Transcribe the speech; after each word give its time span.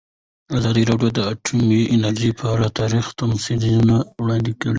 ازادي 0.57 0.83
راډیو 0.89 1.09
د 1.13 1.19
اټومي 1.31 1.81
انرژي 1.95 2.31
په 2.39 2.45
اړه 2.53 2.67
تاریخي 2.79 3.11
تمثیلونه 3.21 3.95
وړاندې 4.21 4.51
کړي. 4.59 4.69